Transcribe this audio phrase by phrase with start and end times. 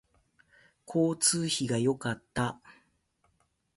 [0.87, 2.59] 交通費が良かった